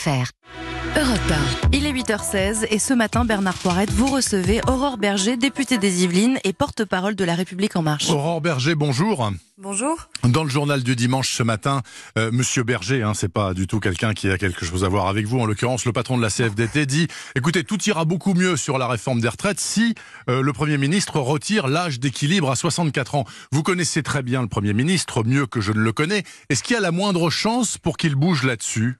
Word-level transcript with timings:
FR. 0.00 0.30
Europe 0.98 1.20
Il 1.72 1.86
est 1.86 1.92
8h16 1.92 2.66
et 2.70 2.78
ce 2.78 2.94
matin, 2.94 3.26
Bernard 3.26 3.54
Poirette, 3.54 3.90
vous 3.90 4.06
recevez 4.06 4.60
Aurore 4.66 4.96
Berger, 4.96 5.36
députée 5.36 5.76
des 5.76 6.04
Yvelines 6.04 6.38
et 6.42 6.52
porte-parole 6.54 7.14
de 7.14 7.24
La 7.24 7.34
République 7.34 7.76
En 7.76 7.82
Marche. 7.82 8.08
Aurore 8.08 8.40
Berger, 8.40 8.74
bonjour. 8.74 9.30
Bonjour. 9.58 10.08
Dans 10.24 10.42
le 10.42 10.48
journal 10.48 10.82
du 10.82 10.96
dimanche 10.96 11.34
ce 11.34 11.42
matin, 11.42 11.82
euh, 12.16 12.30
Monsieur 12.32 12.62
Berger, 12.62 13.02
hein, 13.02 13.12
c'est 13.14 13.28
pas 13.28 13.52
du 13.52 13.66
tout 13.66 13.78
quelqu'un 13.78 14.14
qui 14.14 14.30
a 14.30 14.38
quelque 14.38 14.64
chose 14.64 14.84
à 14.84 14.88
voir 14.88 15.06
avec 15.06 15.26
vous. 15.26 15.38
En 15.38 15.44
l'occurrence, 15.44 15.84
le 15.84 15.92
patron 15.92 16.16
de 16.16 16.22
la 16.22 16.30
CFDT 16.30 16.86
dit 16.86 17.06
"Écoutez, 17.34 17.62
tout 17.62 17.80
ira 17.82 18.06
beaucoup 18.06 18.32
mieux 18.32 18.56
sur 18.56 18.78
la 18.78 18.88
réforme 18.88 19.20
des 19.20 19.28
retraites 19.28 19.60
si 19.60 19.94
euh, 20.30 20.40
le 20.40 20.52
Premier 20.54 20.78
ministre 20.78 21.20
retire 21.20 21.68
l'âge 21.68 22.00
d'équilibre 22.00 22.50
à 22.50 22.56
64 22.56 23.16
ans." 23.16 23.24
Vous 23.52 23.62
connaissez 23.62 24.02
très 24.02 24.22
bien 24.22 24.40
le 24.40 24.48
Premier 24.48 24.72
ministre, 24.72 25.24
mieux 25.24 25.46
que 25.46 25.60
je 25.60 25.72
ne 25.72 25.80
le 25.80 25.92
connais. 25.92 26.24
Est-ce 26.48 26.62
qu'il 26.62 26.74
y 26.74 26.78
a 26.78 26.80
la 26.80 26.90
moindre 26.90 27.28
chance 27.28 27.76
pour 27.76 27.98
qu'il 27.98 28.14
bouge 28.14 28.44
là-dessus? 28.44 28.99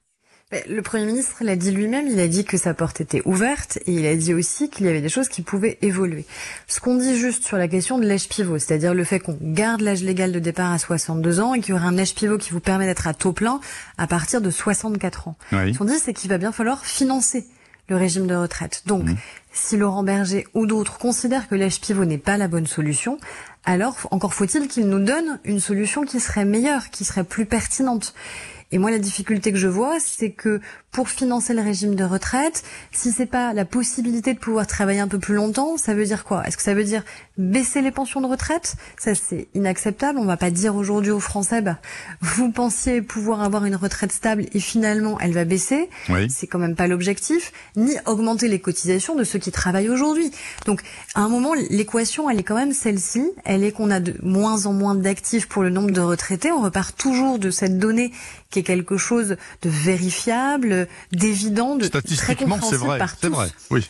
Le 0.67 0.81
Premier 0.81 1.05
ministre 1.05 1.37
l'a 1.41 1.55
dit 1.55 1.71
lui-même, 1.71 2.07
il 2.07 2.19
a 2.19 2.27
dit 2.27 2.43
que 2.43 2.57
sa 2.57 2.73
porte 2.73 2.99
était 2.99 3.21
ouverte 3.25 3.79
et 3.85 3.93
il 3.93 4.05
a 4.05 4.15
dit 4.15 4.33
aussi 4.33 4.69
qu'il 4.69 4.85
y 4.85 4.89
avait 4.89 5.01
des 5.01 5.09
choses 5.09 5.29
qui 5.29 5.41
pouvaient 5.41 5.77
évoluer. 5.81 6.25
Ce 6.67 6.79
qu'on 6.79 6.95
dit 6.95 7.15
juste 7.15 7.45
sur 7.45 7.57
la 7.57 7.67
question 7.67 7.97
de 7.97 8.05
l'âge 8.05 8.27
pivot, 8.27 8.59
c'est-à-dire 8.59 8.93
le 8.93 9.03
fait 9.03 9.19
qu'on 9.19 9.37
garde 9.41 9.81
l'âge 9.81 10.03
légal 10.03 10.31
de 10.31 10.39
départ 10.39 10.71
à 10.71 10.77
62 10.77 11.39
ans 11.39 11.53
et 11.53 11.61
qu'il 11.61 11.73
y 11.73 11.77
aura 11.77 11.85
un 11.85 11.97
âge 11.97 12.15
pivot 12.15 12.37
qui 12.37 12.51
vous 12.51 12.59
permet 12.59 12.85
d'être 12.85 13.07
à 13.07 13.13
taux 13.13 13.33
plein 13.33 13.61
à 13.97 14.07
partir 14.07 14.41
de 14.41 14.49
64 14.49 15.29
ans. 15.29 15.35
Ce 15.51 15.77
qu'on 15.77 15.85
dit, 15.85 15.99
c'est 15.99 16.13
qu'il 16.13 16.29
va 16.29 16.37
bien 16.37 16.51
falloir 16.51 16.85
financer 16.85 17.45
le 17.87 17.95
régime 17.95 18.27
de 18.27 18.35
retraite. 18.35 18.83
Donc, 18.85 19.03
mmh. 19.03 19.15
si 19.51 19.77
Laurent 19.77 20.03
Berger 20.03 20.47
ou 20.53 20.65
d'autres 20.65 20.97
considèrent 20.97 21.47
que 21.47 21.55
l'âge 21.55 21.81
pivot 21.81 22.05
n'est 22.05 22.17
pas 22.17 22.37
la 22.37 22.47
bonne 22.47 22.67
solution, 22.67 23.17
alors 23.65 23.95
encore 24.11 24.33
faut-il 24.33 24.67
qu'il 24.67 24.87
nous 24.87 25.03
donne 25.03 25.39
une 25.43 25.59
solution 25.59 26.03
qui 26.03 26.19
serait 26.19 26.45
meilleure, 26.45 26.89
qui 26.89 27.03
serait 27.03 27.23
plus 27.23 27.45
pertinente. 27.45 28.13
Et 28.71 28.77
moi, 28.77 28.91
la 28.91 28.99
difficulté 28.99 29.51
que 29.51 29.57
je 29.57 29.67
vois, 29.67 29.97
c'est 29.99 30.31
que 30.31 30.61
pour 30.91 31.09
financer 31.09 31.53
le 31.53 31.61
régime 31.61 31.95
de 31.95 32.03
retraite, 32.03 32.63
si 32.91 33.11
c'est 33.11 33.25
pas 33.25 33.53
la 33.53 33.63
possibilité 33.63 34.33
de 34.33 34.39
pouvoir 34.39 34.67
travailler 34.67 34.99
un 34.99 35.07
peu 35.07 35.19
plus 35.19 35.35
longtemps, 35.35 35.77
ça 35.77 35.93
veut 35.93 36.05
dire 36.05 36.25
quoi? 36.25 36.45
Est-ce 36.45 36.57
que 36.57 36.63
ça 36.63 36.73
veut 36.73 36.83
dire 36.83 37.03
baisser 37.37 37.81
les 37.81 37.91
pensions 37.91 38.19
de 38.19 38.27
retraite? 38.27 38.75
Ça, 38.97 39.15
c'est 39.15 39.47
inacceptable. 39.53 40.19
On 40.19 40.25
va 40.25 40.35
pas 40.35 40.51
dire 40.51 40.75
aujourd'hui 40.75 41.11
aux 41.11 41.21
Français, 41.21 41.61
bah, 41.61 41.79
vous 42.21 42.51
pensiez 42.51 43.01
pouvoir 43.01 43.41
avoir 43.41 43.65
une 43.65 43.75
retraite 43.75 44.11
stable 44.11 44.45
et 44.53 44.59
finalement 44.59 45.17
elle 45.19 45.33
va 45.33 45.45
baisser. 45.45 45.89
Oui. 46.09 46.29
C'est 46.29 46.47
quand 46.47 46.59
même 46.59 46.75
pas 46.75 46.87
l'objectif. 46.87 47.53
Ni 47.77 47.93
augmenter 48.05 48.49
les 48.49 48.59
cotisations 48.59 49.15
de 49.15 49.23
ceux 49.23 49.39
qui 49.39 49.51
travaillent 49.51 49.89
aujourd'hui. 49.89 50.31
Donc, 50.65 50.81
à 51.15 51.21
un 51.21 51.29
moment, 51.29 51.53
l'équation, 51.53 52.29
elle 52.29 52.39
est 52.39 52.43
quand 52.43 52.55
même 52.55 52.73
celle-ci. 52.73 53.31
Elle 53.45 53.63
est 53.63 53.71
qu'on 53.71 53.91
a 53.91 54.01
de 54.01 54.15
moins 54.21 54.65
en 54.65 54.73
moins 54.73 54.95
d'actifs 54.95 55.47
pour 55.47 55.63
le 55.63 55.69
nombre 55.69 55.91
de 55.91 56.01
retraités. 56.01 56.51
On 56.51 56.61
repart 56.61 56.97
toujours 56.97 57.39
de 57.39 57.49
cette 57.49 57.77
donnée 57.77 58.11
qui 58.49 58.59
est 58.59 58.60
quelque 58.63 58.97
chose 58.97 59.37
de 59.61 59.69
vérifiable, 59.69 60.87
d'évident, 61.11 61.75
de 61.75 61.87
très 61.87 62.35
compréhensible 62.35 62.77
vrai, 62.77 62.97
par 62.97 63.17
tous. 63.17 63.29
Vrai, 63.29 63.49
oui. 63.69 63.87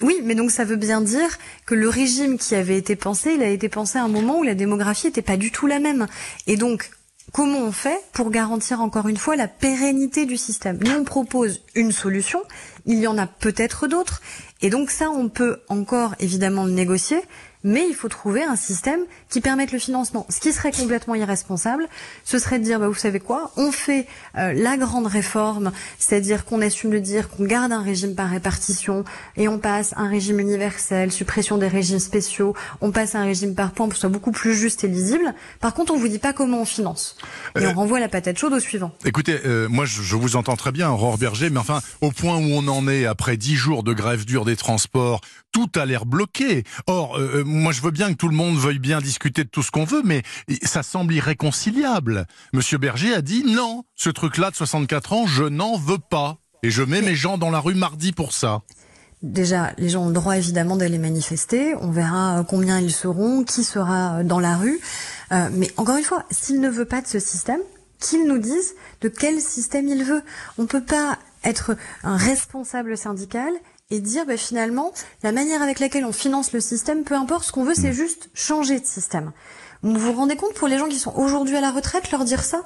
Oui, 0.00 0.20
mais 0.24 0.34
donc 0.34 0.50
ça 0.50 0.64
veut 0.64 0.76
bien 0.76 1.00
dire 1.00 1.38
que 1.66 1.74
le 1.74 1.88
régime 1.88 2.36
qui 2.36 2.54
avait 2.56 2.76
été 2.76 2.96
pensé, 2.96 3.34
il 3.34 3.42
a 3.42 3.48
été 3.48 3.68
pensé 3.68 3.98
à 3.98 4.02
un 4.02 4.08
moment 4.08 4.38
où 4.38 4.42
la 4.42 4.54
démographie 4.54 5.06
n'était 5.06 5.22
pas 5.22 5.36
du 5.36 5.52
tout 5.52 5.68
la 5.68 5.78
même. 5.78 6.08
Et 6.48 6.56
donc, 6.56 6.90
comment 7.32 7.60
on 7.60 7.72
fait 7.72 8.00
pour 8.12 8.30
garantir 8.30 8.80
encore 8.80 9.08
une 9.08 9.16
fois 9.16 9.36
la 9.36 9.46
pérennité 9.46 10.26
du 10.26 10.36
système? 10.36 10.78
Nous, 10.82 10.90
on 10.90 11.04
propose 11.04 11.62
une 11.76 11.92
solution, 11.92 12.42
il 12.86 12.98
y 12.98 13.06
en 13.06 13.18
a 13.18 13.28
peut-être 13.28 13.86
d'autres, 13.86 14.20
et 14.62 14.70
donc 14.70 14.90
ça, 14.90 15.10
on 15.10 15.28
peut 15.28 15.60
encore 15.68 16.16
évidemment 16.18 16.64
le 16.64 16.72
négocier, 16.72 17.20
mais 17.62 17.86
il 17.88 17.94
faut 17.94 18.08
trouver 18.08 18.42
un 18.42 18.56
système 18.56 19.04
qui 19.34 19.40
permette 19.40 19.72
le 19.72 19.80
financement. 19.80 20.26
Ce 20.28 20.38
qui 20.38 20.52
serait 20.52 20.70
complètement 20.70 21.16
irresponsable, 21.16 21.88
ce 22.24 22.38
serait 22.38 22.60
de 22.60 22.64
dire, 22.64 22.78
bah, 22.78 22.86
vous 22.86 22.94
savez 22.94 23.18
quoi, 23.18 23.50
on 23.56 23.72
fait 23.72 24.06
euh, 24.38 24.52
la 24.52 24.76
grande 24.76 25.08
réforme, 25.08 25.72
c'est-à-dire 25.98 26.44
qu'on 26.44 26.60
assume 26.60 26.92
de 26.92 27.00
dire 27.00 27.28
qu'on 27.28 27.42
garde 27.44 27.72
un 27.72 27.82
régime 27.82 28.14
par 28.14 28.30
répartition 28.30 29.02
et 29.36 29.48
on 29.48 29.58
passe 29.58 29.92
un 29.96 30.08
régime 30.08 30.38
universel, 30.38 31.10
suppression 31.10 31.58
des 31.58 31.66
régimes 31.66 31.98
spéciaux, 31.98 32.54
on 32.80 32.92
passe 32.92 33.16
un 33.16 33.24
régime 33.24 33.56
par 33.56 33.72
points 33.72 33.86
pour 33.86 33.94
que 33.94 33.96
ce 33.96 34.02
soit 34.02 34.08
beaucoup 34.08 34.30
plus 34.30 34.54
juste 34.54 34.84
et 34.84 34.88
lisible. 34.88 35.34
Par 35.58 35.74
contre, 35.74 35.92
on 35.92 35.96
vous 35.96 36.06
dit 36.06 36.20
pas 36.20 36.32
comment 36.32 36.60
on 36.60 36.64
finance. 36.64 37.16
Et 37.56 37.66
on 37.66 37.70
euh, 37.70 37.72
renvoie 37.72 37.98
la 37.98 38.08
patate 38.08 38.38
chaude 38.38 38.52
au 38.52 38.60
suivant. 38.60 38.92
Écoutez, 39.04 39.40
euh, 39.46 39.68
moi 39.68 39.84
je, 39.84 40.00
je, 40.00 40.14
vous 40.14 40.36
entends 40.36 40.54
très 40.54 40.70
bien, 40.70 40.90
Aurore 40.90 41.18
Berger, 41.18 41.50
mais 41.50 41.58
enfin, 41.58 41.80
au 42.02 42.12
point 42.12 42.36
où 42.36 42.52
on 42.52 42.68
en 42.68 42.86
est 42.86 43.04
après 43.04 43.36
dix 43.36 43.56
jours 43.56 43.82
de 43.82 43.94
grève 43.94 44.26
dure 44.26 44.44
des 44.44 44.54
transports, 44.54 45.20
tout 45.50 45.70
a 45.74 45.86
l'air 45.86 46.06
bloqué. 46.06 46.62
Or, 46.86 47.18
moi 47.44 47.72
je 47.72 47.80
veux 47.80 47.92
bien 47.92 48.12
que 48.12 48.16
tout 48.16 48.28
le 48.28 48.34
monde 48.34 48.56
veuille 48.56 48.80
bien 48.80 49.00
discuter 49.00 49.23
de 49.30 49.48
tout 49.48 49.62
ce 49.62 49.70
qu'on 49.70 49.84
veut, 49.84 50.02
mais 50.04 50.22
ça 50.62 50.82
semble 50.82 51.14
irréconciliable. 51.14 52.26
Monsieur 52.52 52.78
Berger 52.78 53.14
a 53.14 53.22
dit 53.22 53.44
non, 53.44 53.84
ce 53.94 54.10
truc-là 54.10 54.50
de 54.50 54.56
64 54.56 55.12
ans, 55.12 55.26
je 55.26 55.44
n'en 55.44 55.76
veux 55.76 55.98
pas. 55.98 56.38
Et 56.62 56.70
je 56.70 56.82
mets 56.82 57.02
mes 57.02 57.14
gens 57.14 57.36
dans 57.36 57.50
la 57.50 57.60
rue 57.60 57.74
mardi 57.74 58.12
pour 58.12 58.32
ça. 58.32 58.62
Déjà, 59.22 59.72
les 59.78 59.88
gens 59.88 60.04
ont 60.04 60.08
le 60.08 60.14
droit 60.14 60.36
évidemment 60.36 60.76
d'aller 60.76 60.98
manifester. 60.98 61.74
On 61.80 61.90
verra 61.90 62.40
euh, 62.40 62.42
combien 62.42 62.78
ils 62.78 62.92
seront, 62.92 63.42
qui 63.44 63.64
sera 63.64 64.18
euh, 64.18 64.22
dans 64.22 64.40
la 64.40 64.56
rue. 64.56 64.80
Euh, 65.32 65.48
mais 65.52 65.70
encore 65.78 65.96
une 65.96 66.04
fois, 66.04 66.24
s'il 66.30 66.60
ne 66.60 66.68
veut 66.68 66.84
pas 66.84 67.00
de 67.00 67.06
ce 67.06 67.18
système, 67.18 67.60
qu'il 68.00 68.26
nous 68.26 68.38
dise 68.38 68.74
de 69.00 69.08
quel 69.08 69.40
système 69.40 69.88
il 69.88 70.04
veut. 70.04 70.22
On 70.58 70.62
ne 70.62 70.66
peut 70.66 70.84
pas 70.84 71.18
être 71.42 71.76
un 72.02 72.16
responsable 72.16 72.98
syndical 72.98 73.52
et 73.94 74.00
dire 74.00 74.26
bah, 74.26 74.36
finalement 74.36 74.92
la 75.22 75.32
manière 75.32 75.62
avec 75.62 75.78
laquelle 75.78 76.04
on 76.04 76.12
finance 76.12 76.52
le 76.52 76.60
système, 76.60 77.04
peu 77.04 77.14
importe, 77.14 77.44
ce 77.44 77.52
qu'on 77.52 77.64
veut, 77.64 77.74
c'est 77.74 77.90
mm. 77.90 77.94
juste 77.94 78.28
changer 78.34 78.80
de 78.80 78.86
système. 78.86 79.32
Vous 79.82 79.98
vous 79.98 80.12
rendez 80.12 80.34
compte 80.34 80.54
pour 80.54 80.66
les 80.66 80.78
gens 80.78 80.88
qui 80.88 80.98
sont 80.98 81.12
aujourd'hui 81.14 81.56
à 81.56 81.60
la 81.60 81.70
retraite, 81.70 82.10
leur 82.10 82.24
dire 82.24 82.42
ça 82.42 82.62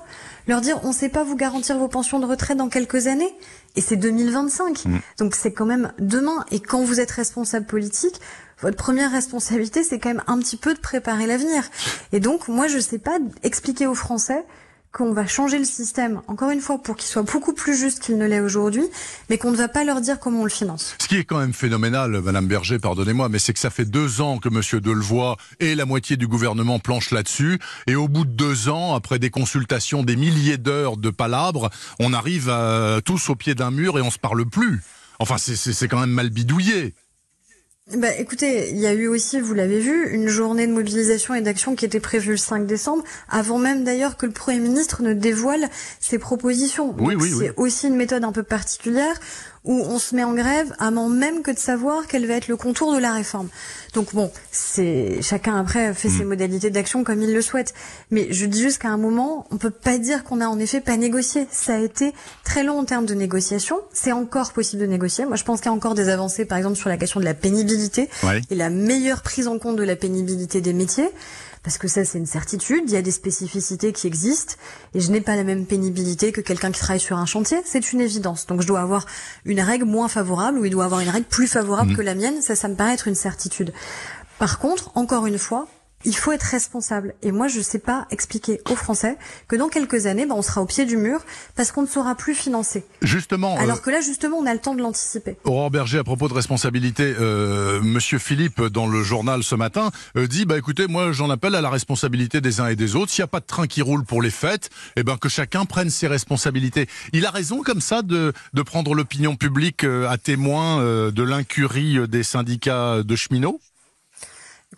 Leur 0.47 0.61
dire 0.61 0.79
on 0.85 0.89
ne 0.89 0.93
sait 0.93 1.09
pas 1.09 1.25
vous 1.25 1.35
garantir 1.35 1.77
vos 1.77 1.89
pensions 1.89 2.21
de 2.21 2.27
retraite 2.27 2.57
dans 2.57 2.69
quelques 2.69 3.09
années 3.09 3.35
Et 3.77 3.81
c'est 3.81 3.97
2025. 3.97 4.85
Mm. 4.85 4.99
Donc 5.19 5.35
c'est 5.35 5.53
quand 5.53 5.67
même 5.67 5.93
demain. 5.99 6.45
Et 6.51 6.61
quand 6.61 6.83
vous 6.83 7.01
êtes 7.01 7.11
responsable 7.11 7.67
politique, 7.67 8.21
votre 8.61 8.77
première 8.77 9.11
responsabilité, 9.11 9.83
c'est 9.83 9.99
quand 9.99 10.11
même 10.11 10.23
un 10.27 10.39
petit 10.39 10.57
peu 10.57 10.75
de 10.75 10.81
préparer 10.81 11.27
l'avenir. 11.27 11.65
Et 12.13 12.21
donc 12.21 12.49
moi, 12.49 12.69
je 12.69 12.77
ne 12.77 12.83
sais 12.83 12.99
pas 12.99 13.19
expliquer 13.43 13.87
aux 13.87 13.95
Français 13.95 14.45
qu'on 14.93 15.13
va 15.13 15.27
changer 15.27 15.59
le 15.59 15.65
système, 15.65 16.23
encore 16.29 16.51
une 16.51 16.61
fois, 16.61 16.79
pour 16.79 16.97
qu'il 16.97 17.09
soit 17.09 17.23
beaucoup 17.23 17.53
plus 17.53 17.79
juste 17.79 18.01
qu'il 18.01 18.17
ne 18.17 18.27
l'est 18.27 18.41
aujourd'hui, 18.41 18.85
mais 19.29 19.39
qu'on 19.39 19.51
ne 19.51 19.57
va 19.57 19.69
pas 19.69 19.85
leur 19.85 20.01
dire 20.01 20.19
comment 20.19 20.41
on 20.41 20.45
le 20.45 20.51
finance. 20.51 20.95
Ce 20.99 21.09
qui 21.09 21.17
est 21.17 21.25
quand 21.25 21.39
même 21.39 21.53
phénoménal, 21.53 22.21
Madame 22.23 22.47
Berger, 22.47 22.79
pardonnez-moi, 22.79 23.29
mais 23.29 23.39
c'est 23.39 23.53
que 23.53 23.59
ça 23.59 23.71
fait 23.71 23.85
deux 23.85 24.21
ans 24.21 24.39
que 24.39 24.49
Monsieur 24.49 24.81
Delevoye 24.81 25.37
et 25.61 25.75
la 25.75 25.85
moitié 25.85 26.17
du 26.17 26.27
gouvernement 26.27 26.79
planchent 26.79 27.11
là-dessus, 27.11 27.59
et 27.87 27.97
au 27.97 28.09
bout 28.09 28.25
de 28.25 28.33
deux 28.33 28.69
ans, 28.69 28.95
après 28.95 29.19
des 29.19 29.31
consultations, 29.31 30.03
des 30.03 30.17
milliers 30.17 30.59
d'heures 30.59 30.97
de 30.97 31.11
palabres, 31.11 31.71
on 32.01 32.13
arrive 32.13 32.49
à, 32.49 33.01
tous 33.05 33.29
au 33.29 33.35
pied 33.35 33.55
d'un 33.55 33.71
mur 33.71 33.99
et 33.99 34.03
on 34.03 34.11
se 34.11 34.19
parle 34.19 34.47
plus. 34.47 34.83
Enfin, 35.19 35.37
c'est 35.39 35.89
quand 35.89 36.01
même 36.01 36.11
mal 36.11 36.31
bidouillé. 36.31 36.95
Bah, 37.97 38.15
écoutez, 38.19 38.69
il 38.69 38.77
y 38.77 38.87
a 38.87 38.93
eu 38.93 39.07
aussi, 39.07 39.41
vous 39.41 39.55
l'avez 39.55 39.81
vu, 39.81 40.11
une 40.11 40.29
journée 40.29 40.67
de 40.67 40.73
mobilisation 40.73 41.35
et 41.35 41.41
d'action 41.41 41.75
qui 41.75 41.87
était 41.87 42.01
prévue 42.01 42.33
le 42.33 42.37
5 42.37 42.67
décembre, 42.67 43.03
avant 43.31 43.57
même 43.57 43.83
d'ailleurs 43.83 44.19
que 44.19 44.27
le 44.27 44.33
Premier 44.33 44.59
ministre 44.59 45.03
ne 45.03 45.15
dévoile 45.15 45.71
ses 45.99 46.19
propositions. 46.19 46.95
Oui, 46.99 47.15
oui, 47.19 47.33
c'est 47.39 47.55
aussi 47.57 47.89
une 47.89 47.97
méthode 47.97 48.25
un 48.25 48.33
peu 48.33 48.43
particulière 48.43 49.19
où 49.69 49.85
on 49.87 49.99
se 49.99 50.17
met 50.17 50.25
en 50.25 50.33
grève 50.33 50.75
avant 50.79 51.09
même 51.09 51.43
que 51.43 51.51
de 51.51 51.59
savoir 51.59 52.07
quel 52.09 52.27
va 52.27 52.35
être 52.35 52.49
le 52.49 52.57
contour 52.57 52.95
de 52.95 52.99
la 52.99 53.13
réforme. 53.13 53.49
Donc 53.93 54.15
bon, 54.15 54.33
c'est 54.51 55.21
chacun 55.21 55.57
après 55.57 55.93
fait 55.93 56.09
ses 56.09 56.25
mm. 56.25 56.29
modalités 56.29 56.71
d'action 56.71 57.05
comme 57.05 57.23
il 57.23 57.35
le 57.35 57.43
souhaite. 57.43 57.75
Mais 58.11 58.29
je 58.31 58.47
dis 58.47 58.63
juste 58.63 58.79
qu'à 58.79 58.89
un 58.89 58.97
moment, 58.97 59.47
on 59.51 59.59
peut 59.59 59.71
pas 59.71 59.99
dire 59.99 60.25
qu'on 60.25 60.41
a 60.41 60.47
en 60.47 60.59
effet 60.59 60.81
pas 60.81 60.97
négocié. 60.97 61.47
Ça 61.53 61.75
a 61.75 61.79
été 61.79 62.15
très 62.45 62.65
long 62.65 62.79
en 62.79 62.85
termes 62.85 63.05
de 63.05 63.15
négociation. 63.15 63.79
C'est 63.93 64.13
encore 64.13 64.53
possible 64.53 64.81
de 64.83 64.87
négocier. 64.87 65.27
Moi, 65.27 65.37
je 65.37 65.45
pense 65.45 65.61
qu'il 65.61 65.71
y 65.71 65.75
a 65.75 65.77
encore 65.77 65.95
des 65.95 66.09
avancées, 66.09 66.47
par 66.47 66.57
exemple 66.57 66.77
sur 66.77 66.89
la 66.89 66.97
question 66.97 67.21
de 67.21 67.27
la 67.27 67.35
pénibilité 67.35 68.09
et 68.51 68.55
la 68.55 68.71
meilleure 68.71 69.21
prise 69.21 69.49
en 69.49 69.59
compte 69.59 69.77
de 69.77 69.85
la 69.85 69.97
pénibilité 69.97 70.63
des 70.63 70.73
métiers 70.73 71.11
parce 71.63 71.79
que 71.79 71.89
ça 71.89 72.05
c'est 72.05 72.19
une 72.19 72.27
certitude, 72.27 72.85
il 72.87 72.93
y 72.93 72.97
a 72.97 73.03
des 73.03 73.11
spécificités 73.11 73.93
qui 73.93 74.07
existent 74.07 74.55
et 74.95 75.01
je 75.01 75.11
n'ai 75.11 75.21
pas 75.21 75.37
la 75.37 75.45
même 75.45 75.67
pénibilité 75.67 76.33
que 76.33 76.41
quelqu'un 76.41 76.71
qui 76.71 76.81
travaille 76.81 77.01
sur 77.01 77.19
un 77.19 77.27
chantier, 77.27 77.59
c'est 77.65 77.93
une 77.93 78.01
évidence. 78.01 78.47
Donc 78.47 78.63
je 78.63 78.67
dois 78.67 78.81
avoir 78.81 79.07
une 79.45 79.61
règle 79.61 79.85
moins 79.85 80.09
favorable 80.09 80.59
ou 80.59 80.65
il 80.65 80.71
doit 80.71 80.85
avoir 80.85 81.01
une 81.01 81.11
règle 81.11 81.27
plus 81.27 81.47
favorable 81.47 81.93
mmh. 81.93 81.97
que 81.97 82.03
la 82.03 82.15
mienne, 82.15 82.43
ça 82.43 82.57
ça 82.57 82.69
me 82.69 82.75
paraît 82.75 82.95
être 82.95 83.09
une 83.09 83.15
certitude. 83.15 83.73
Par 84.39 84.59
contre, 84.59 84.93
encore 84.97 85.27
une 85.27 85.39
fois, 85.39 85.67
il 86.05 86.17
faut 86.17 86.33
être 86.33 86.43
responsable. 86.43 87.15
Et 87.23 87.33
moi, 87.33 87.49
je 87.49 87.59
ne 87.59 87.63
sais 87.63 87.79
pas 87.79 88.07
expliquer 88.11 88.61
aux 88.71 88.77
Français 88.77 89.17
que 89.49 89.57
dans 89.57 89.69
quelques 89.69 90.07
années, 90.07 90.27
ben, 90.27 90.35
on 90.35 90.43
sera 90.43 90.63
au 90.63 90.67
pied 90.67 90.87
du 90.87 90.97
mur 90.97 91.21
parce 91.57 91.73
qu'on 91.73 91.83
ne 91.83 91.87
saura 91.87 92.15
plus 92.15 92.35
financer. 92.35 92.85
Justement. 93.03 93.57
Alors 93.59 93.79
euh, 93.79 93.81
que 93.81 93.91
là, 93.91 94.01
justement, 94.01 94.37
on 94.39 94.47
a 94.47 94.55
le 94.55 94.61
temps 94.61 94.75
de 94.75 94.83
l'anticiper. 94.83 95.37
Aurore 95.45 95.71
Berger, 95.71 95.99
à 95.99 96.05
propos 96.05 96.29
de 96.29 96.35
responsabilité, 96.35 97.15
euh, 97.19 97.81
Monsieur 97.83 98.19
Philippe, 98.19 98.63
dans 98.63 98.87
le 98.87 99.03
journal 99.03 99.43
ce 99.43 99.55
matin, 99.55 99.91
euh, 100.17 100.27
dit, 100.27 100.45
bah 100.45 100.57
écoutez, 100.57 100.87
moi, 100.87 101.13
j'en 101.13 101.31
appelle 101.31 101.55
à 101.55 101.61
la 101.61 101.71
responsabilité 101.71 102.41
des 102.41 102.61
uns 102.61 102.69
et 102.69 102.77
des 102.77 102.95
autres. 102.95 103.11
S'il 103.11 103.23
n'y 103.23 103.25
a 103.25 103.29
pas 103.29 103.41
de 103.41 103.47
train 103.47 103.67
qui 103.67 103.83
roule 103.83 104.05
pour 104.05 104.23
les 104.23 104.31
fêtes, 104.31 104.71
eh 104.97 105.03
ben 105.03 105.17
que 105.17 105.29
chacun 105.29 105.65
prenne 105.65 105.91
ses 105.91 106.07
responsabilités. 106.07 106.89
Il 107.13 107.27
a 107.27 107.31
raison 107.31 107.63
comme 107.63 107.81
ça 107.81 108.03
de, 108.03 108.33
de 108.55 108.63
prendre 108.63 108.95
l'opinion 108.95 109.37
publique 109.37 109.85
à 109.85 110.17
témoin 110.17 110.83
de 110.83 111.23
l'incurie 111.23 112.09
des 112.09 112.23
syndicats 112.23 113.03
de 113.03 113.17
cheminots? 113.17 113.61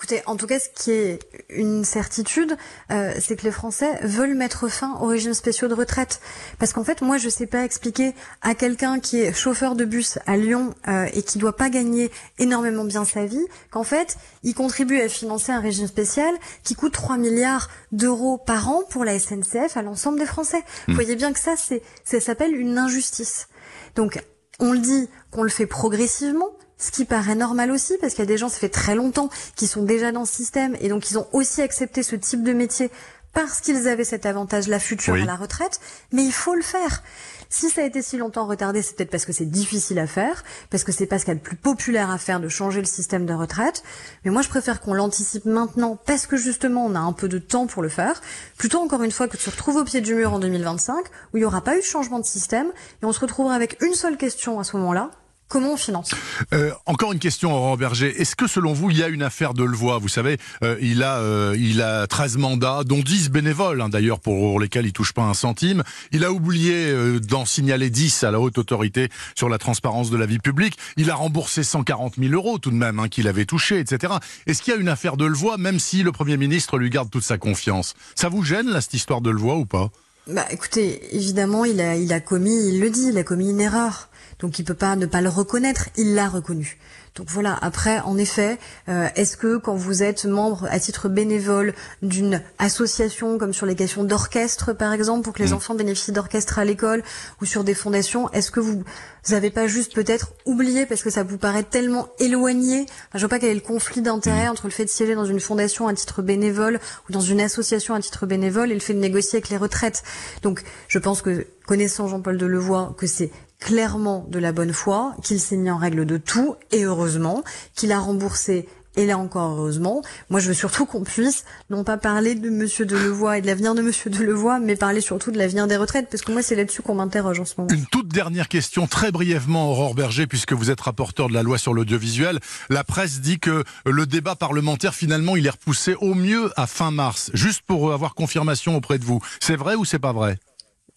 Écoutez, 0.00 0.22
en 0.24 0.36
tout 0.36 0.46
cas, 0.46 0.58
ce 0.58 0.70
qui 0.74 0.92
est 0.92 1.18
une 1.50 1.84
certitude, 1.84 2.56
euh, 2.90 3.12
c'est 3.20 3.36
que 3.36 3.42
les 3.42 3.50
Français 3.50 3.98
veulent 4.02 4.32
mettre 4.32 4.66
fin 4.66 4.96
aux 4.98 5.04
régimes 5.04 5.34
spéciaux 5.34 5.68
de 5.68 5.74
retraite. 5.74 6.22
Parce 6.58 6.72
qu'en 6.72 6.84
fait, 6.84 7.02
moi, 7.02 7.18
je 7.18 7.26
ne 7.26 7.30
sais 7.30 7.46
pas 7.46 7.64
expliquer 7.64 8.14
à 8.40 8.54
quelqu'un 8.54 8.98
qui 8.98 9.20
est 9.20 9.34
chauffeur 9.34 9.76
de 9.76 9.84
bus 9.84 10.18
à 10.24 10.38
Lyon 10.38 10.72
euh, 10.88 11.06
et 11.12 11.22
qui 11.22 11.36
doit 11.36 11.54
pas 11.54 11.68
gagner 11.68 12.10
énormément 12.38 12.84
bien 12.84 13.04
sa 13.04 13.26
vie, 13.26 13.44
qu'en 13.70 13.84
fait, 13.84 14.16
il 14.42 14.54
contribue 14.54 14.98
à 15.02 15.08
financer 15.10 15.52
un 15.52 15.60
régime 15.60 15.86
spécial 15.86 16.32
qui 16.64 16.74
coûte 16.74 16.94
3 16.94 17.18
milliards 17.18 17.68
d'euros 17.92 18.38
par 18.38 18.70
an 18.70 18.80
pour 18.88 19.04
la 19.04 19.18
SNCF 19.18 19.76
à 19.76 19.82
l'ensemble 19.82 20.18
des 20.18 20.24
Français. 20.24 20.64
Vous 20.86 20.92
hmm. 20.92 20.94
voyez 20.94 21.14
bien 21.14 21.34
que 21.34 21.38
ça, 21.38 21.56
c'est, 21.58 21.82
ça 22.04 22.20
s'appelle 22.20 22.56
une 22.56 22.78
injustice. 22.78 23.48
Donc, 23.96 24.18
on 24.60 24.72
le 24.72 24.78
dit 24.78 25.10
qu'on 25.30 25.42
le 25.42 25.50
fait 25.50 25.66
progressivement, 25.66 26.48
ce 26.80 26.90
qui 26.90 27.04
paraît 27.04 27.36
normal 27.36 27.70
aussi, 27.70 27.96
parce 28.00 28.14
qu'il 28.14 28.22
y 28.22 28.26
a 28.26 28.26
des 28.26 28.38
gens, 28.38 28.48
ça 28.48 28.58
fait 28.58 28.68
très 28.68 28.94
longtemps, 28.94 29.28
qui 29.54 29.66
sont 29.66 29.82
déjà 29.82 30.10
dans 30.10 30.20
le 30.20 30.26
système, 30.26 30.76
et 30.80 30.88
donc 30.88 31.10
ils 31.10 31.18
ont 31.18 31.28
aussi 31.32 31.62
accepté 31.62 32.02
ce 32.02 32.16
type 32.16 32.42
de 32.42 32.52
métier 32.52 32.90
parce 33.32 33.60
qu'ils 33.60 33.86
avaient 33.86 34.04
cet 34.04 34.26
avantage-là 34.26 34.80
futur 34.80 35.14
à 35.14 35.18
la 35.18 35.36
retraite, 35.36 35.80
mais 36.12 36.24
il 36.24 36.32
faut 36.32 36.54
le 36.54 36.62
faire. 36.62 37.02
Si 37.48 37.68
ça 37.68 37.82
a 37.82 37.84
été 37.84 38.00
si 38.00 38.16
longtemps 38.16 38.46
retardé, 38.46 38.80
c'est 38.80 38.96
peut-être 38.96 39.10
parce 39.10 39.24
que 39.24 39.32
c'est 39.32 39.50
difficile 39.50 39.98
à 39.98 40.06
faire, 40.06 40.44
parce 40.70 40.84
que 40.84 40.92
c'est 40.92 41.06
pas 41.06 41.18
ce 41.18 41.24
qu'il 41.24 41.34
y 41.34 41.36
a 41.36 41.38
de 41.38 41.44
plus 41.44 41.56
populaire 41.56 42.10
à 42.10 42.18
faire 42.18 42.40
de 42.40 42.48
changer 42.48 42.80
le 42.80 42.86
système 42.86 43.26
de 43.26 43.32
retraite. 43.32 43.82
Mais 44.24 44.30
moi, 44.30 44.42
je 44.42 44.48
préfère 44.48 44.80
qu'on 44.80 44.94
l'anticipe 44.94 45.44
maintenant, 45.44 45.98
parce 46.06 46.26
que 46.26 46.36
justement, 46.36 46.86
on 46.86 46.94
a 46.94 47.00
un 47.00 47.12
peu 47.12 47.28
de 47.28 47.38
temps 47.38 47.66
pour 47.66 47.82
le 47.82 47.88
faire, 47.88 48.20
plutôt 48.56 48.78
encore 48.78 49.02
une 49.02 49.10
fois 49.10 49.26
que 49.26 49.36
de 49.36 49.42
se 49.42 49.50
retrouver 49.50 49.80
au 49.80 49.84
pied 49.84 50.00
du 50.00 50.14
mur 50.14 50.32
en 50.32 50.38
2025, 50.38 50.96
où 51.32 51.36
il 51.36 51.40
n'y 51.40 51.44
aura 51.44 51.60
pas 51.60 51.76
eu 51.76 51.80
de 51.80 51.84
changement 51.84 52.20
de 52.20 52.24
système, 52.24 52.68
et 53.02 53.04
on 53.04 53.12
se 53.12 53.20
retrouvera 53.20 53.54
avec 53.54 53.80
une 53.82 53.94
seule 53.94 54.16
question 54.16 54.60
à 54.60 54.64
ce 54.64 54.76
moment-là, 54.76 55.10
Comment 55.50 55.72
on 55.72 55.76
finance? 55.76 56.12
Euh, 56.54 56.70
Encore 56.86 57.12
une 57.12 57.18
question, 57.18 57.52
Aurore 57.52 57.76
Berger. 57.76 58.20
Est-ce 58.20 58.36
que 58.36 58.46
selon 58.46 58.72
vous, 58.72 58.90
il 58.90 58.98
y 58.98 59.02
a 59.02 59.08
une 59.08 59.24
affaire 59.24 59.52
de 59.52 59.64
Levoix 59.64 59.98
Vous 59.98 60.08
savez, 60.08 60.38
euh, 60.62 60.76
il, 60.80 61.02
a, 61.02 61.16
euh, 61.18 61.56
il 61.58 61.82
a 61.82 62.06
13 62.06 62.36
mandats, 62.36 62.84
dont 62.84 63.00
10 63.00 63.30
bénévoles, 63.30 63.80
hein, 63.80 63.88
d'ailleurs, 63.88 64.20
pour 64.20 64.60
lesquels 64.60 64.86
il 64.86 64.92
touche 64.92 65.12
pas 65.12 65.24
un 65.24 65.34
centime. 65.34 65.82
Il 66.12 66.24
a 66.24 66.30
oublié 66.30 66.94
d'en 67.18 67.44
signaler 67.44 67.90
10 67.90 68.22
à 68.22 68.30
la 68.30 68.38
haute 68.38 68.58
autorité 68.58 69.08
sur 69.34 69.48
la 69.48 69.58
transparence 69.58 70.08
de 70.10 70.16
la 70.16 70.26
vie 70.26 70.38
publique. 70.38 70.78
Il 70.96 71.10
a 71.10 71.16
remboursé 71.16 71.64
140 71.64 72.14
000 72.20 72.32
euros 72.32 72.58
tout 72.60 72.70
de 72.70 72.76
même, 72.76 73.00
hein, 73.00 73.08
qu'il 73.08 73.26
avait 73.26 73.44
touché, 73.44 73.80
etc. 73.80 74.14
Est-ce 74.46 74.62
qu'il 74.62 74.72
y 74.72 74.76
a 74.76 74.80
une 74.80 74.88
affaire 74.88 75.16
de 75.16 75.24
Levoix, 75.24 75.58
même 75.58 75.80
si 75.80 76.04
le 76.04 76.12
Premier 76.12 76.36
ministre 76.36 76.78
lui 76.78 76.90
garde 76.90 77.10
toute 77.10 77.24
sa 77.24 77.38
confiance? 77.38 77.94
Ça 78.14 78.28
vous 78.28 78.44
gêne, 78.44 78.68
là, 78.68 78.80
cette 78.80 78.94
histoire 78.94 79.20
de 79.20 79.30
Levoix 79.30 79.56
ou 79.56 79.66
pas? 79.66 79.90
Bah, 80.28 80.46
écoutez, 80.50 81.16
évidemment, 81.16 81.64
il 81.64 81.80
a, 81.80 81.96
il 81.96 82.12
a 82.12 82.20
commis, 82.20 82.68
il 82.68 82.78
le 82.78 82.90
dit, 82.90 83.08
il 83.08 83.18
a 83.18 83.24
commis 83.24 83.50
une 83.50 83.60
erreur. 83.60 84.09
Donc 84.38 84.58
il 84.58 84.64
peut 84.64 84.74
pas 84.74 84.96
ne 84.96 85.06
pas 85.06 85.20
le 85.20 85.28
reconnaître, 85.28 85.88
il 85.96 86.14
l'a 86.14 86.28
reconnu. 86.28 86.78
Donc 87.16 87.26
voilà, 87.28 87.58
après, 87.60 87.98
en 88.00 88.16
effet, 88.16 88.58
euh, 88.88 89.08
est-ce 89.16 89.36
que 89.36 89.56
quand 89.56 89.74
vous 89.74 90.02
êtes 90.02 90.26
membre 90.26 90.68
à 90.70 90.78
titre 90.78 91.08
bénévole 91.08 91.74
d'une 92.02 92.40
association, 92.58 93.36
comme 93.36 93.52
sur 93.52 93.66
les 93.66 93.74
questions 93.74 94.04
d'orchestre 94.04 94.72
par 94.72 94.92
exemple, 94.92 95.24
pour 95.24 95.32
que 95.32 95.42
les 95.42 95.50
mmh. 95.50 95.54
enfants 95.54 95.74
bénéficient 95.74 96.12
d'orchestre 96.12 96.60
à 96.60 96.64
l'école, 96.64 97.02
ou 97.40 97.46
sur 97.46 97.64
des 97.64 97.74
fondations, 97.74 98.30
est-ce 98.30 98.52
que 98.52 98.60
vous 98.60 98.84
n'avez 99.28 99.50
pas 99.50 99.66
juste 99.66 99.92
peut-être 99.92 100.32
oublié, 100.46 100.86
parce 100.86 101.02
que 101.02 101.10
ça 101.10 101.24
vous 101.24 101.36
paraît 101.36 101.64
tellement 101.64 102.08
éloigné, 102.20 102.82
enfin, 102.82 103.14
je 103.14 103.20
vois 103.20 103.28
pas 103.28 103.38
quel 103.40 103.50
est 103.50 103.54
le 103.54 103.60
conflit 103.60 104.02
d'intérêt 104.02 104.46
mmh. 104.46 104.52
entre 104.52 104.66
le 104.66 104.72
fait 104.72 104.84
de 104.84 104.90
siéger 104.90 105.16
dans 105.16 105.24
une 105.24 105.40
fondation 105.40 105.88
à 105.88 105.94
titre 105.94 106.22
bénévole, 106.22 106.78
ou 107.08 107.12
dans 107.12 107.20
une 107.20 107.40
association 107.40 107.94
à 107.94 108.00
titre 108.00 108.24
bénévole, 108.24 108.70
et 108.70 108.74
le 108.74 108.80
fait 108.80 108.94
de 108.94 109.00
négocier 109.00 109.38
avec 109.38 109.48
les 109.48 109.56
retraites. 109.56 110.04
Donc 110.42 110.62
je 110.86 110.98
pense 111.00 111.22
que, 111.22 111.46
connaissant 111.66 112.06
Jean-Paul 112.06 112.38
Delevoye, 112.38 112.94
que 112.96 113.08
c'est 113.08 113.30
clairement 113.60 114.26
de 114.28 114.38
la 114.38 114.52
bonne 114.52 114.72
foi, 114.72 115.14
qu'il 115.22 115.38
s'est 115.38 115.56
mis 115.56 115.70
en 115.70 115.76
règle 115.76 116.06
de 116.06 116.16
tout, 116.16 116.56
et 116.72 116.84
heureusement, 116.84 117.44
qu'il 117.74 117.92
a 117.92 117.98
remboursé 117.98 118.66
et 118.96 119.06
là 119.06 119.18
encore 119.18 119.58
heureusement, 119.58 120.02
moi 120.30 120.40
je 120.40 120.48
veux 120.48 120.54
surtout 120.54 120.84
qu'on 120.84 121.04
puisse 121.04 121.44
non 121.70 121.84
pas 121.84 121.96
parler 121.96 122.34
de 122.34 122.50
Monsieur 122.50 122.84
Delevoye 122.84 123.38
et 123.38 123.40
de 123.40 123.46
l'avenir 123.46 123.74
de 123.74 123.82
Monsieur 123.82 124.10
Delevoye, 124.10 124.58
mais 124.58 124.74
parler 124.74 125.00
surtout 125.00 125.30
de 125.30 125.38
l'avenir 125.38 125.68
des 125.68 125.76
retraites, 125.76 126.08
parce 126.10 126.22
que 126.22 126.32
moi 126.32 126.42
c'est 126.42 126.56
là-dessus 126.56 126.82
qu'on 126.82 126.96
m'interroge 126.96 127.38
en 127.38 127.44
ce 127.44 127.54
moment. 127.56 127.70
Une 127.72 127.86
toute 127.86 128.08
dernière 128.08 128.48
question, 128.48 128.86
très 128.88 129.12
brièvement, 129.12 129.70
Aurore 129.70 129.94
Berger, 129.94 130.26
puisque 130.26 130.54
vous 130.54 130.70
êtes 130.70 130.80
rapporteur 130.80 131.28
de 131.28 131.34
la 131.34 131.42
loi 131.42 131.56
sur 131.56 131.72
l'audiovisuel. 131.72 132.40
La 132.68 132.82
presse 132.82 133.20
dit 133.20 133.38
que 133.38 133.62
le 133.86 134.06
débat 134.06 134.34
parlementaire 134.34 134.94
finalement 134.94 135.36
il 135.36 135.46
est 135.46 135.50
repoussé 135.50 135.94
au 136.00 136.14
mieux 136.14 136.50
à 136.56 136.66
fin 136.66 136.90
mars, 136.90 137.30
juste 137.32 137.62
pour 137.62 137.92
avoir 137.92 138.14
confirmation 138.14 138.76
auprès 138.76 138.98
de 138.98 139.04
vous. 139.04 139.20
C'est 139.38 139.56
vrai 139.56 139.76
ou 139.76 139.84
c'est 139.84 140.00
pas 140.00 140.12
vrai? 140.12 140.38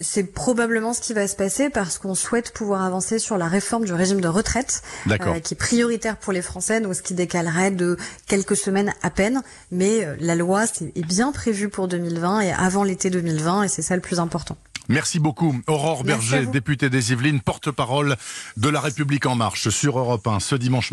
C'est 0.04 0.34
probablement 0.34 0.94
ce 0.94 1.02
qui 1.02 1.14
va 1.14 1.28
se 1.28 1.36
passer 1.36 1.70
parce 1.70 1.98
qu'on 1.98 2.16
souhaite 2.16 2.54
pouvoir 2.54 2.84
avancer 2.84 3.20
sur 3.20 3.38
la 3.38 3.48
réforme 3.48 3.86
du 3.86 3.94
régime 3.94 4.22
de 4.22 4.28
retraite, 4.28 4.84
euh, 5.10 5.40
qui 5.40 5.54
est 5.54 5.58
prioritaire 5.58 6.18
pour 6.18 6.34
les 6.34 6.42
Français, 6.42 6.82
donc 6.82 6.96
ce 6.96 7.02
qui 7.02 7.14
décalerait 7.14 7.72
de 7.72 7.98
quelques 8.28 8.56
semaines 8.56 8.94
à 9.02 9.10
peine. 9.10 9.42
Mais 9.72 10.06
euh, 10.06 10.16
la 10.20 10.36
loi 10.36 10.66
est 10.66 11.06
bien 11.06 11.32
prévue 11.32 11.70
pour 11.70 11.88
2020 11.88 12.42
et 12.42 12.52
avant 12.52 12.84
l'été 12.84 13.10
2020, 13.10 13.64
et 13.64 13.68
c'est 13.68 13.82
ça 13.82 13.96
le 13.96 14.02
plus 14.02 14.20
important. 14.20 14.58
Merci 14.90 15.20
beaucoup. 15.20 15.56
Aurore 15.68 16.04
Berger, 16.04 16.46
députée 16.46 16.90
des 16.90 17.14
Yvelines, 17.14 17.40
porte-parole 17.40 18.18
de 18.58 18.70
La 18.70 18.82
République 18.82 19.26
En 19.26 19.36
Marche 19.36 19.70
sur 19.70 19.98
Europe 19.98 20.28
1 20.28 20.42
ce 20.42 20.56
dimanche 20.56 20.92